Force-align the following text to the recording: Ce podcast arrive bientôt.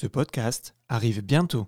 Ce 0.00 0.06
podcast 0.06 0.76
arrive 0.88 1.22
bientôt. 1.22 1.66